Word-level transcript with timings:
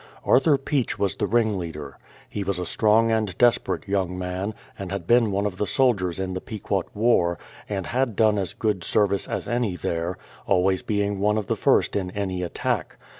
Arthur 0.25 0.57
Peach 0.57 0.97
was 0.97 1.15
the 1.17 1.27
ringleader. 1.27 1.99
He 2.27 2.43
was 2.43 2.57
a 2.57 2.65
strong 2.65 3.11
and 3.11 3.37
desperate 3.37 3.87
young 3.87 4.17
man, 4.17 4.55
and 4.79 4.91
had 4.91 5.05
been 5.05 5.29
one 5.29 5.45
of 5.45 5.57
the 5.59 5.67
soldiers 5.67 6.19
in 6.19 6.33
the 6.33 6.41
Pequot 6.41 6.85
war, 6.95 7.37
and 7.69 7.85
had 7.85 8.15
done 8.15 8.39
as 8.39 8.55
good 8.55 8.83
service 8.83 9.27
as 9.27 9.47
any 9.47 9.75
there, 9.75 10.17
always 10.47 10.81
being 10.81 11.19
one 11.19 11.37
of 11.37 11.45
the 11.45 11.55
first 11.55 11.95
in 11.95 12.09
any 12.09 12.41
attack. 12.41 12.97